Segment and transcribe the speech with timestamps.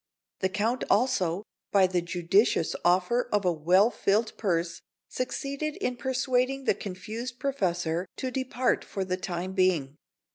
[0.39, 6.63] The Count also, by the judicious offer of a well filled purse, succeeded in persuading
[6.63, 9.97] the confused professor to depart for the time being.